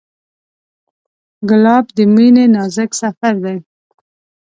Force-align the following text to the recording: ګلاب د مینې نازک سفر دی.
ګلاب 1.49 1.85
د 1.97 1.99
مینې 2.13 2.45
نازک 2.55 2.89
سفر 3.01 3.33
دی. 3.43 3.57